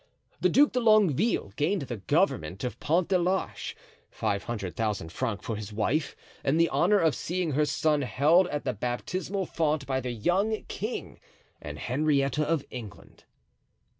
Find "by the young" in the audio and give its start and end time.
9.85-10.63